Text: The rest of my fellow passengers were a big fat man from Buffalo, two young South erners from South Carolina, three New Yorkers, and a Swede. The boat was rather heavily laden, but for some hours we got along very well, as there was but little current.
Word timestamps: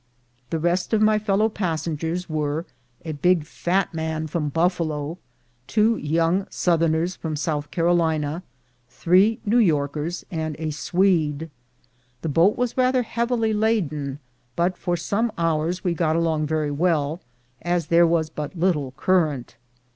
The 0.49 0.57
rest 0.57 0.93
of 0.93 1.01
my 1.03 1.19
fellow 1.19 1.47
passengers 1.47 2.27
were 2.27 2.65
a 3.05 3.11
big 3.11 3.45
fat 3.45 3.93
man 3.93 4.25
from 4.25 4.49
Buffalo, 4.49 5.19
two 5.67 5.95
young 5.97 6.47
South 6.49 6.79
erners 6.79 7.15
from 7.15 7.35
South 7.35 7.69
Carolina, 7.69 8.41
three 8.89 9.39
New 9.45 9.59
Yorkers, 9.59 10.25
and 10.31 10.55
a 10.57 10.71
Swede. 10.71 11.51
The 12.23 12.29
boat 12.29 12.57
was 12.57 12.75
rather 12.75 13.03
heavily 13.03 13.53
laden, 13.53 14.17
but 14.55 14.75
for 14.75 14.97
some 14.97 15.31
hours 15.37 15.83
we 15.83 15.93
got 15.93 16.15
along 16.15 16.47
very 16.47 16.71
well, 16.71 17.21
as 17.61 17.85
there 17.85 18.07
was 18.07 18.31
but 18.31 18.57
little 18.57 18.93
current. 18.97 19.55